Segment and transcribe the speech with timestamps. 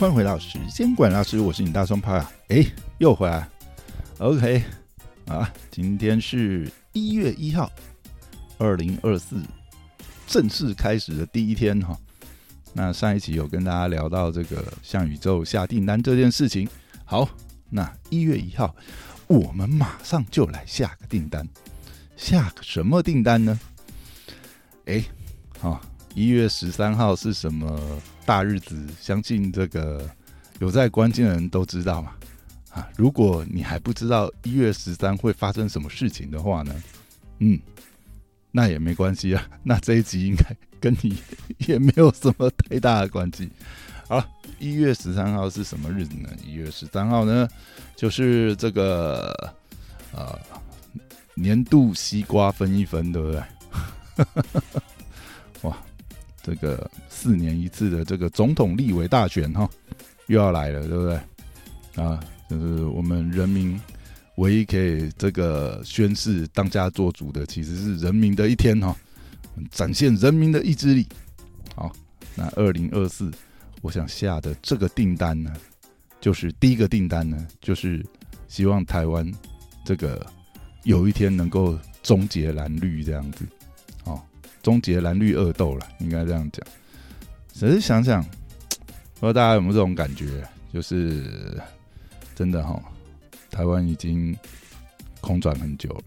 [0.00, 2.64] 欢迎回到时间管老师，我是你大双拍啊，哎，
[2.96, 3.46] 又回来
[4.16, 4.64] ，OK，
[5.26, 7.70] 啊，今天是一月一号，
[8.56, 9.36] 二零二四
[10.26, 11.94] 正式开始的第一天哈。
[12.72, 16.66] 那上一期有跟大家聊到这个向宇宙下订单这件事情，
[17.04, 17.28] 好，
[17.68, 18.74] 那一月一号，
[19.26, 21.46] 我们马上就来下个订单，
[22.16, 23.60] 下个什么订单呢？
[24.86, 25.04] 哎，
[25.60, 25.78] 好。
[26.14, 27.80] 一月十三号是什么
[28.26, 28.76] 大日子？
[29.00, 30.08] 相信这个
[30.58, 32.12] 有在关心的人都知道嘛。
[32.70, 36.74] 啊，如果你还不知道一月十三会发生什么事情的话呢，
[37.38, 37.58] 嗯，
[38.50, 39.48] 那也没关系啊。
[39.62, 40.44] 那这一集应该
[40.80, 41.16] 跟你
[41.66, 43.50] 也没有什么太大的关系。
[44.08, 44.24] 好，
[44.58, 46.28] 一月十三号是什么日子呢？
[46.44, 47.48] 一月十三号呢，
[47.96, 49.32] 就是这个
[50.12, 50.38] 呃
[51.34, 53.42] 年度西瓜分一分，对不对？
[55.62, 55.76] 哇！
[56.42, 59.68] 这个四年一次的这个总统立委大选哈，
[60.26, 61.20] 又要来了，对不对？
[62.02, 63.78] 啊，就是我们人民
[64.36, 68.96] 唯一可以这个宣誓当家做主的，其实是人民的一天哈，
[69.70, 71.06] 展现人民的意志力。
[71.74, 71.92] 好，
[72.34, 73.30] 那二零二四，
[73.82, 75.52] 我想下的这个订单呢，
[76.20, 78.04] 就是第一个订单呢，就是
[78.48, 79.30] 希望台湾
[79.84, 80.24] 这个
[80.84, 83.44] 有一天能够终结蓝绿这样子。
[84.62, 86.66] 终结蓝绿恶斗了，应该这样讲。
[87.52, 91.60] 只是想想，不知道大家有没有这种感觉，就是
[92.34, 92.80] 真的哈，
[93.50, 94.36] 台湾已经
[95.20, 96.04] 空转很久了。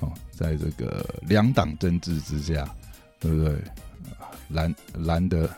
[0.00, 2.68] 哦，在这个两党政治之下，
[3.20, 3.56] 对不对？
[4.48, 5.48] 蓝蓝的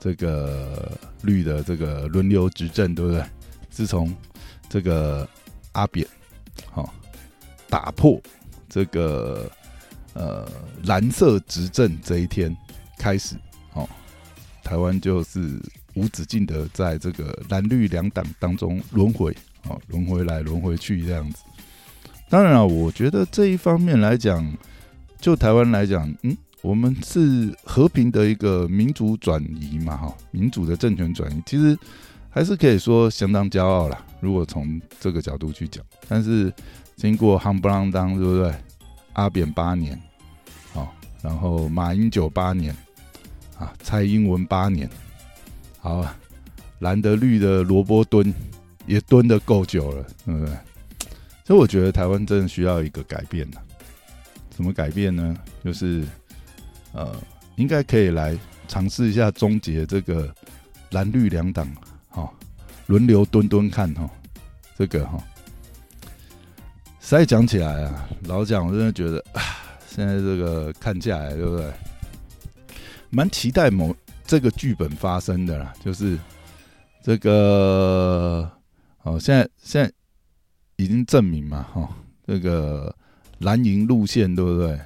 [0.00, 3.24] 这个绿的这个轮流执政，对不对？
[3.70, 4.14] 自从
[4.68, 5.28] 这个
[5.72, 6.06] 阿扁
[6.70, 6.92] 好
[7.68, 8.20] 打破
[8.68, 9.50] 这个。
[10.14, 10.48] 呃，
[10.84, 12.56] 蓝色执政这一天
[12.96, 13.36] 开始，
[13.72, 13.88] 哦，
[14.62, 15.60] 台湾就是
[15.94, 19.36] 无止境的在这个蓝绿两党当中轮回，
[19.68, 21.42] 哦，轮回来轮回去这样子。
[22.28, 24.56] 当然了，我觉得这一方面来讲，
[25.20, 31.76] 就台湾来讲，嗯，我们是和平的一个民主转移嘛，哈，民主的政权转移，其实
[32.30, 34.04] 还是可以说相当骄傲啦。
[34.20, 36.52] 如果从这个角度去讲，但是
[36.96, 38.54] 经过夯不啷当，对不对？
[39.14, 40.00] 阿扁八年，
[40.72, 42.76] 好，然后马英九八年，
[43.58, 44.88] 啊，蔡英文八年，
[45.80, 46.06] 好，
[46.78, 48.32] 蓝的绿的萝卜蹲
[48.86, 50.54] 也蹲的够久了，对不对？
[51.44, 53.58] 所以我觉得台湾真的需要一个改变呐。
[54.50, 55.36] 怎么改变呢？
[55.64, 56.04] 就是
[56.92, 57.14] 呃，
[57.56, 58.38] 应该可以来
[58.68, 60.32] 尝试一下终结这个
[60.90, 61.68] 蓝绿两党，
[62.08, 62.30] 哈，
[62.86, 64.08] 轮流蹲蹲看哈，
[64.76, 65.22] 这个哈。
[67.04, 69.22] 实在讲起来啊，老蒋我真的觉得，
[69.86, 71.70] 现在这个看起来，对不对？
[73.10, 73.94] 蛮期待某
[74.24, 76.18] 这个剧本发生的啦，就是
[77.02, 78.50] 这个
[79.02, 79.92] 哦，现在现在
[80.76, 81.86] 已经证明嘛，哈，
[82.26, 82.92] 这个
[83.38, 84.80] 蓝营路线对不对？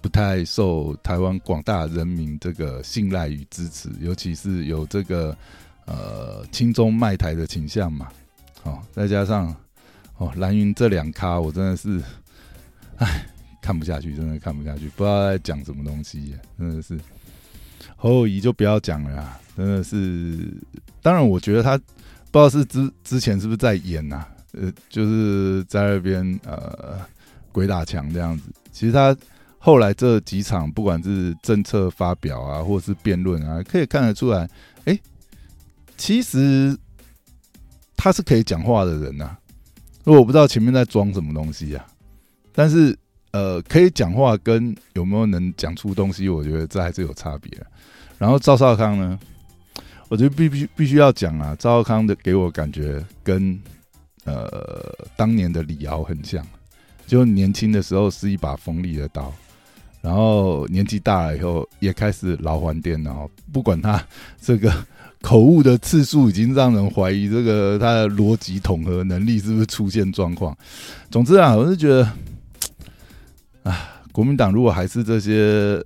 [0.00, 5.36] 不太受台湾广大人民这个信赖与支持，尤其是有这个
[5.86, 8.06] 呃亲中卖台的倾向嘛，
[8.62, 9.52] 好，再加上。
[10.18, 12.00] 哦，蓝云这两咖，我真的是，
[12.96, 13.26] 哎，
[13.60, 16.98] 看不下去，真的看不下去，不知道在讲什么东西，真的是。
[17.96, 20.38] 侯友谊就不要讲了，真的是。
[21.02, 21.76] 当然，我觉得他
[22.30, 27.00] 不知道是之之前是不是在演呐，呃，就是在那边呃
[27.50, 28.44] 鬼打墙这样子。
[28.72, 29.16] 其实他
[29.58, 34.48] 后来这几场，不管是政策发表啊，或者是辩论啊，可以看得出来，
[34.84, 34.98] 哎，
[35.96, 36.78] 其实
[37.96, 39.36] 他是可以讲话的人呐。
[40.12, 41.82] 我不知道前面在装什么东西呀，
[42.52, 42.94] 但是
[43.32, 47.50] 呃，可以讲话跟有没有能讲出东西，我觉得这还是有差别。
[48.18, 49.18] 然后赵少康呢，
[50.08, 53.58] 我觉得必须必须要讲啊，赵少康的给我感觉跟
[54.24, 56.46] 呃当年的李敖很像，
[57.06, 59.32] 就年轻的时候是一把锋利的刀，
[60.02, 64.06] 然后年纪大了以后也开始老还电了，不管他
[64.40, 64.70] 这个。
[65.24, 70.54] 口误的次数已经让人怀疑这个他的逻辑统合能力是不是出现状况。
[71.10, 72.12] 总之啊，我是觉得，
[73.62, 75.82] 啊，国民党如果还是这些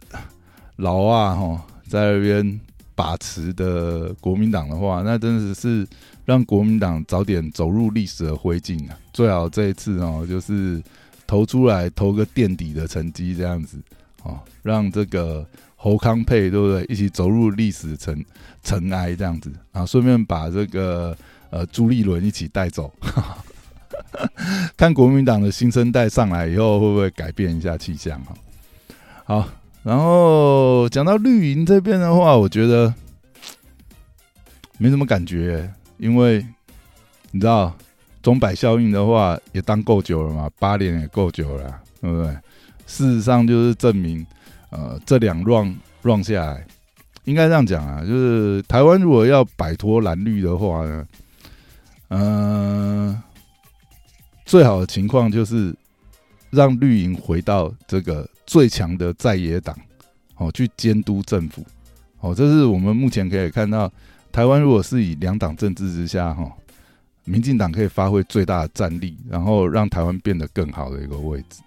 [0.74, 2.60] 老啊哈在那边
[2.96, 5.86] 把持的国民党的话，那真的是
[6.24, 8.98] 让国民党早点走入历史的灰烬啊！
[9.12, 10.82] 最好这一次哦，就是
[11.28, 13.78] 投出来投个垫底的成绩这样子
[14.22, 15.46] 哦，让这个。
[15.80, 16.84] 侯康配对不对？
[16.88, 18.24] 一起走入历史尘
[18.64, 21.16] 尘埃这样子啊，顺便把这个
[21.50, 22.92] 呃朱立伦一起带走，
[24.76, 28.34] 看国民党的新生代上来以后会不会改变一下气象哈？
[29.24, 29.48] 好，
[29.84, 32.92] 然后讲到绿营这边的话，我觉得
[34.78, 36.44] 没什么感觉，因为
[37.30, 37.72] 你知道
[38.20, 42.36] 钟摆效应的话也当够久了嘛，八年也够久了，对不对？
[42.88, 44.26] 事实上就是证明，
[44.70, 46.66] 呃，这两 run run 下来，
[47.24, 51.06] 应该这样讲啊，就是台湾如果要摆脱蓝绿的话呢，
[52.08, 53.22] 嗯，
[54.46, 55.72] 最好的情况就是
[56.50, 59.78] 让绿营回到这个最强的在野党，
[60.36, 61.62] 哦，去监督政府，
[62.20, 63.92] 哦，这是我们目前可以看到，
[64.32, 66.50] 台湾如果是以两党政治之下，哈，
[67.24, 71.60] 民进党可以发挥最大的战力，然后让台湾变得更好的一个位置。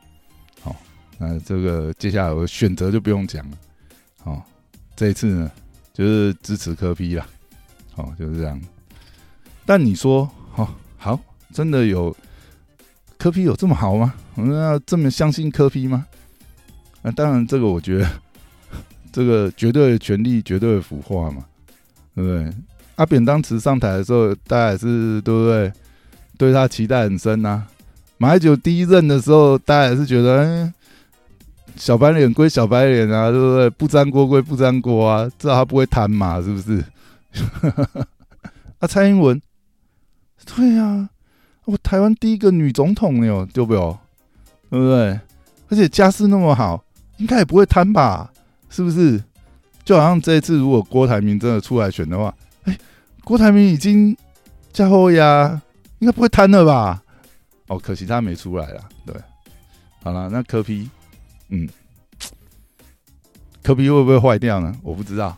[1.23, 3.57] 那这个接下来我选择就不用讲了，
[4.23, 4.41] 哦，
[4.95, 5.51] 这一次呢
[5.93, 7.23] 就是支持科批了，
[7.95, 8.59] 哦就是这样。
[9.63, 11.19] 但你说，哦好，
[11.53, 12.15] 真的有
[13.19, 14.15] 科批有这么好吗？
[14.33, 16.07] 我们要这么相信科批吗？
[17.03, 18.09] 那当然，这个我觉得
[19.11, 21.45] 这个绝对的权力，绝对的腐化嘛，
[22.15, 22.51] 对不对？
[22.95, 25.71] 阿扁当时上台的时候，大家也是对不对？
[26.39, 27.67] 对他期待很深呐。
[28.17, 30.73] 马英九第一任的时候，大家也是觉得，嗯。
[31.75, 33.69] 小白脸归小白脸啊，对不对？
[33.71, 36.83] 不粘锅归不粘锅啊，知道他不会贪嘛，是不是？
[38.79, 39.41] 啊，蔡英文，
[40.45, 41.09] 对呀，
[41.65, 43.79] 我台湾第一个女总统哟，对不对？
[44.69, 45.19] 对不对？
[45.69, 46.83] 而且家世那么好，
[47.17, 48.31] 应该也不会贪吧？
[48.69, 49.23] 是不是？
[49.83, 52.33] 就好像这一次，如果郭台铭真的出来选的话，
[52.63, 52.77] 哎，
[53.23, 54.15] 郭台铭已经
[54.71, 55.61] 加后呀，
[55.99, 57.01] 应该不会贪了吧？
[57.67, 58.81] 哦，可惜他没出来了。
[59.05, 59.15] 对，
[60.03, 60.89] 好了，那柯批。
[61.53, 61.67] 嗯，
[63.61, 64.73] 科比会不会坏掉呢？
[64.81, 65.37] 我不知道，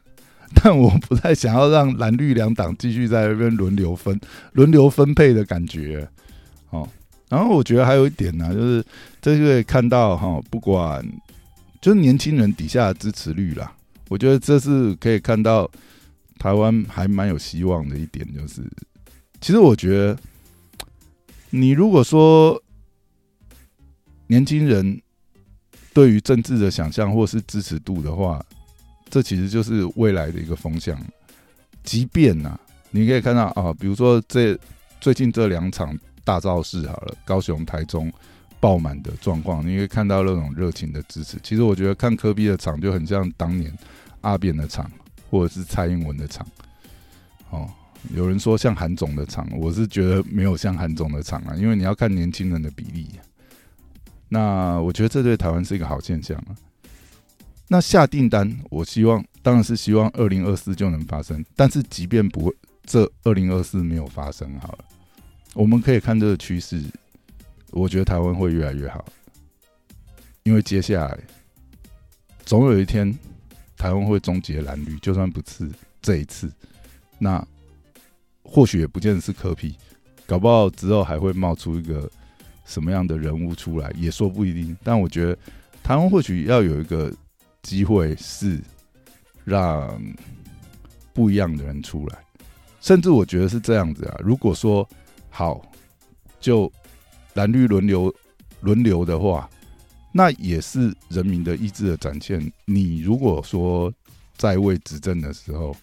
[0.54, 4.20] 但我不太想要让蓝绿两党继续在那边轮流分、
[4.52, 6.06] 轮流分配的感觉。
[6.68, 6.86] 哦，
[7.30, 8.84] 然后我觉得还有一点呢，就是
[9.22, 11.02] 这个看到哈，不管
[11.80, 13.72] 就是年轻人底下的支持率啦，
[14.08, 15.70] 我觉得这是可以看到
[16.38, 18.62] 台湾还蛮有希望的一点，就是
[19.40, 20.18] 其实我觉得
[21.48, 22.62] 你如果说
[24.26, 25.00] 年轻人。
[25.96, 28.44] 对于政治的想象或是支持度的话，
[29.08, 30.94] 这其实就是未来的一个风向。
[31.82, 32.54] 即便呐，
[32.90, 34.58] 你可以看到啊，比如说这
[35.00, 38.12] 最近这两场大造势好了，高雄、台中
[38.60, 41.38] 爆满的状况，你可以看到那种热情的支持。
[41.42, 43.72] 其实我觉得看科比的场就很像当年
[44.20, 44.90] 阿扁的场，
[45.30, 46.46] 或者是蔡英文的场。
[47.48, 47.66] 哦，
[48.14, 53.08] 有人说像韩总的场，我是觉得没有像韩总的场啊，因为你要看年轻人的比例。
[54.28, 56.56] 那我觉得这对台湾是一个好现象啊。
[57.68, 61.44] 那下订单，我希望当然是希望二零二四就能发生。
[61.54, 64.84] 但是即便不会，这二零二四没有发生好了，
[65.54, 66.82] 我们可以看这个趋势，
[67.70, 69.04] 我觉得台湾会越来越好。
[70.44, 71.18] 因为接下来
[72.44, 73.16] 总有一天，
[73.76, 75.68] 台湾会终结蓝绿，就算不是
[76.00, 76.50] 这一次，
[77.18, 77.44] 那
[78.42, 79.76] 或许也不见得是科批，
[80.24, 82.10] 搞不好之后还会冒出一个。
[82.66, 85.38] 什么样的人物出来也说不一定，但我觉得
[85.82, 87.10] 台湾或许要有一个
[87.62, 88.60] 机会是
[89.44, 89.98] 让
[91.14, 92.18] 不一样的人出来，
[92.80, 94.16] 甚至我觉得是这样子啊。
[94.22, 94.86] 如果说
[95.30, 95.64] 好
[96.40, 96.70] 就
[97.34, 98.14] 蓝绿轮流
[98.60, 99.48] 轮流的话，
[100.12, 102.52] 那也是人民的意志的展现。
[102.64, 103.92] 你如果说
[104.36, 105.74] 在位执政的时候，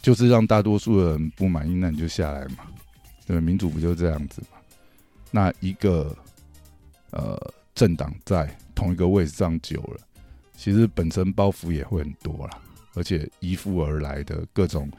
[0.00, 2.58] 就是让大多数人不满意，那你就下来嘛。
[3.26, 4.57] 对，民主不就这样子嘛？
[5.30, 6.16] 那一个
[7.10, 7.38] 呃
[7.74, 10.00] 政党在同一个位置上久了，
[10.56, 12.58] 其实本身包袱也会很多啦，
[12.94, 14.90] 而且依附而来的各种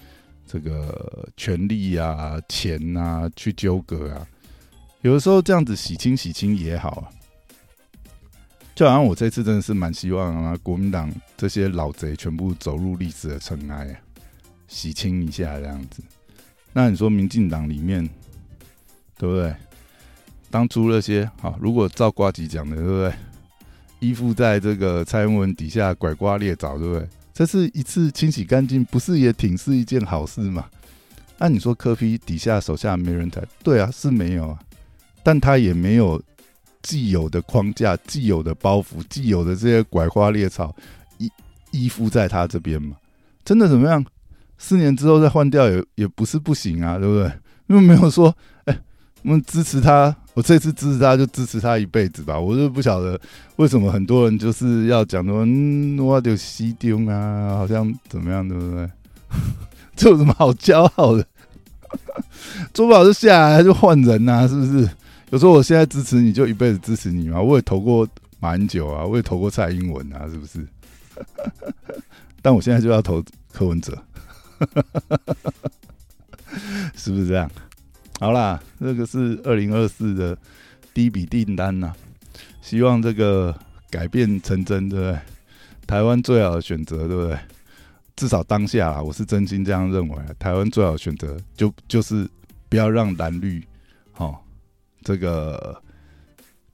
[0.45, 4.27] 这个权力啊、钱啊去纠葛啊，
[5.01, 7.09] 有的时候这样子洗清洗清也好啊。
[8.75, 14.01] 就好像我这次真的是蛮希望啊，国民党这些老贼全部走入历史的尘埃，
[14.69, 16.01] 洗清一下这样子。
[16.71, 18.07] 那你说民进党里面
[19.17, 19.53] 对不对？
[20.49, 23.13] 当初那些好，如果照瓜吉讲的，对不对？
[23.99, 27.07] 依附在这个蔡英文底下拐瓜裂枣，对不对？
[27.33, 30.65] 这是一次清洗干净，不是也挺是一件好事吗？
[31.37, 34.59] 那你说柯批底下手下没人抬，对啊，是没有啊，
[35.23, 36.21] 但他也没有
[36.81, 40.75] 既有的框架、既有的包袱、既有的这些拐花裂草
[41.17, 41.31] 依
[41.71, 42.97] 依附在他这边嘛？
[43.45, 44.05] 真的怎么样？
[44.57, 47.31] 四年之后再换掉也也不是不行啊，对不对？
[47.67, 48.77] 因为没有说，哎，
[49.23, 50.15] 我们支持他。
[50.35, 52.39] 我这次支持他，就支持他一辈子吧。
[52.39, 53.19] 我就不晓得
[53.57, 58.89] 为什么很多人就是要讲说，嗯，我就西丢啊，好像怎么样，对不对？
[59.97, 61.25] 这有什么好骄傲的？
[62.73, 64.89] 做不好就下来就换人呐，是不是？
[65.31, 67.41] 有时候我现在支持你就一辈子支持你嘛。
[67.41, 68.07] 我也投过
[68.39, 70.65] 蛮久啊，我也投过蔡英文啊，是不是？
[72.41, 73.21] 但我现在就要投
[73.51, 74.01] 柯文哲。
[76.95, 77.51] 是不是这样？
[78.19, 80.37] 好啦，这个是二零二四的
[80.93, 81.93] 第一笔订单呐，
[82.61, 83.57] 希望这个
[83.89, 85.19] 改变成真，对不对？
[85.87, 87.39] 台湾最好的选择，对不对？
[88.17, 90.17] 至少当下，我是真心这样认为。
[90.37, 92.29] 台湾最好的选择，就就是
[92.67, 93.65] 不要让蓝绿，
[94.17, 94.37] 哦，
[95.01, 95.81] 这个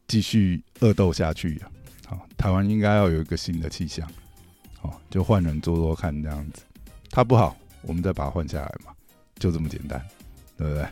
[0.07, 1.61] 继续恶斗下去。
[2.07, 4.09] 好，台湾应该要有一个新的气象，
[4.79, 6.63] 好，就换人做做看这样子。
[7.11, 8.91] 他不好，我们再把它换下来嘛，
[9.37, 10.03] 就这么简单，
[10.57, 10.87] 对不对？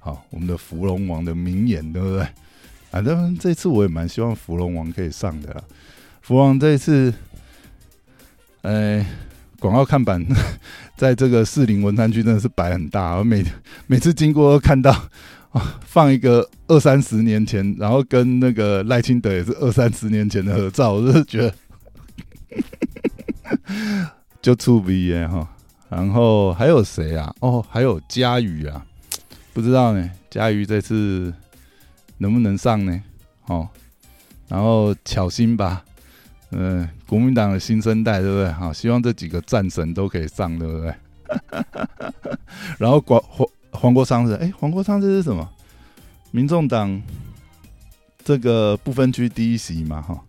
[0.00, 2.26] 好，我们的芙蓉王的名言，对不对？
[2.90, 5.62] 反正这次我也蛮希望芙蓉王可以上的啦。
[6.20, 7.14] 芙蓉王这一次，
[8.62, 9.06] 哎。
[9.60, 10.26] 广告看板
[10.96, 13.44] 在这个士林文山区真的是摆很大，我每
[13.86, 14.90] 每次经过看到
[15.50, 21.54] 啊，放一个二三十年前，然后跟那个赖清德也是二三十年前的合照，我就是觉得
[24.40, 25.46] 就触鼻耶哈。
[25.90, 27.30] 然后还有谁啊？
[27.40, 28.82] 哦，还有佳宇啊，
[29.52, 31.32] 不知道呢，佳瑜这次
[32.18, 33.02] 能不能上呢？
[33.46, 33.68] 哦，
[34.48, 35.84] 然后巧心吧。
[36.52, 38.50] 嗯，国民党的新生代，对不对？
[38.52, 40.94] 好，希望这几个战神都可以上，对不对？
[42.76, 45.48] 然后黄黄黄国昌是，哎，黄国昌这是什么？
[46.32, 47.00] 民众党
[48.24, 50.20] 这个不分区第一席嘛，哈。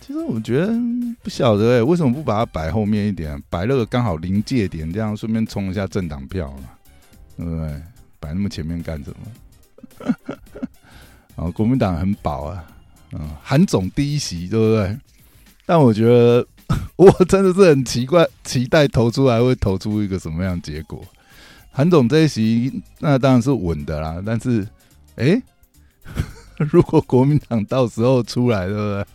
[0.00, 0.72] 其实我觉得
[1.22, 6.70] 不晓得，哎，为什么不把它摆后面一点，摆那个刚好临界点，这样顺便冲一下政党票嘛，
[7.38, 7.82] 对不对？
[8.20, 10.14] 摆那么前面干什么？
[11.36, 12.66] 啊， 国民党很饱啊。
[13.12, 14.98] 嗯，韩总第一席，对不对？
[15.64, 16.46] 但我觉得
[16.96, 21.02] 我真的是很奇怪，期待投出来会投出一个什么样结果。
[21.70, 24.20] 韩总这一席，那当然是稳的啦。
[24.26, 24.66] 但是，
[25.16, 25.40] 哎，
[26.58, 29.06] 如果国民党到时候出来，对不对？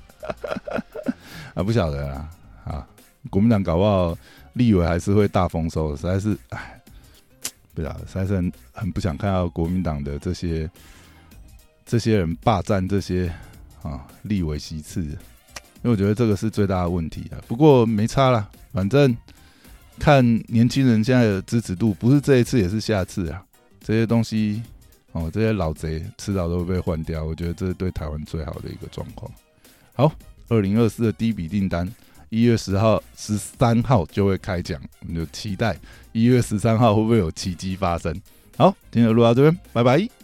[1.56, 2.30] 啊，不晓得啦。
[2.64, 2.88] 啊，
[3.30, 4.18] 国民党搞不好
[4.54, 6.82] 立委还是会大丰收，实在是，哎，
[7.74, 10.70] 不晓得，实在是很很不想看到国民党的这些
[11.86, 13.34] 这些人霸占这些。
[13.84, 15.18] 啊，立为其次，因
[15.82, 17.36] 为我觉得这个是最大的问题啊。
[17.50, 19.14] 不过没差了，反正
[20.00, 23.44] 看年轻人现在的支持度，不是这一次也是下次啊。
[23.82, 24.64] 这些东西
[25.12, 27.26] 哦，这些老贼迟早都会被换掉。
[27.26, 29.30] 我觉得这是对台湾最好的一个状况。
[29.94, 30.10] 好，
[30.48, 31.86] 二零二四的第一笔订单，
[32.34, 35.78] 一月十号、十三号就会开奖，我们就期待
[36.14, 38.12] 一月十三号会不会有奇迹发生。
[38.58, 40.23] 好，今天就录到这边，拜拜。